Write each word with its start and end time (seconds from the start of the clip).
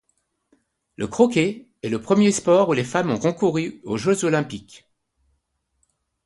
Le 0.95 1.05
croquet 1.07 1.67
est 1.83 1.89
le 1.89 2.01
premier 2.01 2.31
sport 2.31 2.69
où 2.69 2.73
les 2.73 2.83
femmes 2.83 3.11
ont 3.11 3.19
concouru 3.19 3.81
aux 3.83 3.97
Jeux 3.97 4.25
olympiques. 4.25 4.87